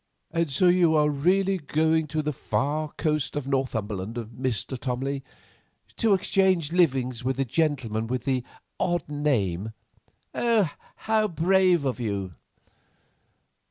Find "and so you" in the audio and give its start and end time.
0.31-0.95